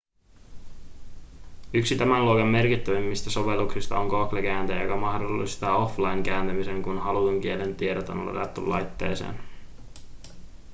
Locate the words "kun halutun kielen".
6.83-7.75